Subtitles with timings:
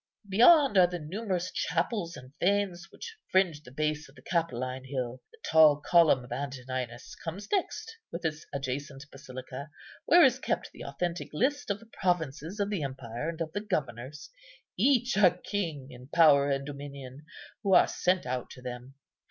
[0.27, 5.21] Beyond are the numerous chapels and fanes which fringe the base of the Capitoline hill;
[5.31, 9.69] the tall column of Antoninus comes next, with its adjacent basilica,
[10.05, 13.61] where is kept the authentic list of the provinces of the empire, and of the
[13.61, 14.31] governors,
[14.75, 17.23] each a king in power and dominion,
[17.61, 18.95] who are sent out to them.